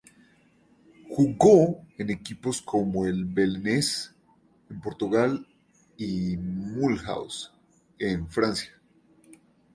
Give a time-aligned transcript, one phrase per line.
[1.11, 4.15] Jugó en equipos como el Belenenses,
[4.71, 5.45] en Portugal,
[5.95, 7.51] y Mulhouse,
[7.99, 8.71] en Francia.